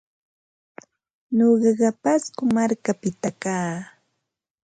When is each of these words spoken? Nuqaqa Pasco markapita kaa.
Nuqaqa 1.35 1.89
Pasco 2.03 2.41
markapita 2.55 3.29
kaa. 3.41 3.75